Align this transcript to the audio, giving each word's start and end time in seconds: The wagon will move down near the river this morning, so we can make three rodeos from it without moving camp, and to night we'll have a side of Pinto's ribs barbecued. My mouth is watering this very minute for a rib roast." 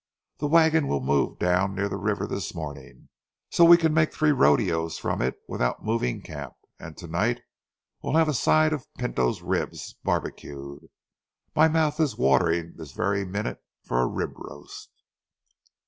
The 0.39 0.47
wagon 0.47 0.87
will 0.87 0.99
move 0.99 1.37
down 1.37 1.75
near 1.75 1.87
the 1.87 1.95
river 1.95 2.25
this 2.25 2.55
morning, 2.55 3.09
so 3.51 3.63
we 3.63 3.77
can 3.77 3.93
make 3.93 4.11
three 4.11 4.31
rodeos 4.31 4.97
from 4.97 5.21
it 5.21 5.37
without 5.47 5.85
moving 5.85 6.23
camp, 6.23 6.55
and 6.79 6.97
to 6.97 7.05
night 7.05 7.41
we'll 8.01 8.15
have 8.15 8.27
a 8.27 8.33
side 8.33 8.73
of 8.73 8.91
Pinto's 8.95 9.43
ribs 9.43 9.93
barbecued. 10.03 10.87
My 11.55 11.67
mouth 11.67 11.99
is 11.99 12.17
watering 12.17 12.73
this 12.77 12.93
very 12.93 13.23
minute 13.25 13.61
for 13.83 14.01
a 14.01 14.07
rib 14.07 14.31
roast." 14.37 14.89